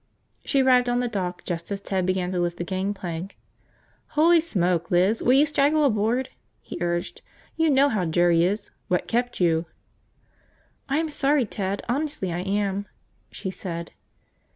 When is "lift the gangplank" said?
2.39-3.37